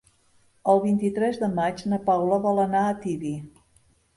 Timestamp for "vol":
2.47-2.63